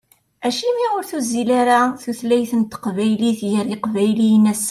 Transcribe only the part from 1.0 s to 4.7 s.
tuzzil ara tutlayt n teqbaylit gar yiqbayliyen ass-a?